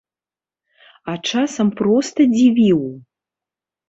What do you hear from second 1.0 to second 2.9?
А часам проста дзівіў.